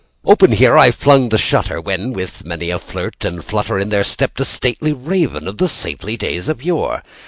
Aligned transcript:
Open 0.25 0.53
here 0.53 0.75
I 0.79 0.89
flung 0.89 1.29
the 1.29 1.37
shutter, 1.37 1.79
when, 1.79 2.11
with 2.11 2.43
many 2.43 2.71
a 2.71 2.79
flirt 2.79 3.23
and 3.23 3.45
flutter, 3.45 3.77
In 3.77 3.89
there 3.89 4.03
stepped 4.03 4.39
a 4.39 4.45
stately 4.45 4.93
Raven 4.93 5.47
of 5.47 5.59
the 5.59 5.67
saintly 5.67 6.17
days 6.17 6.49
of 6.49 6.63
yore. 6.63 7.03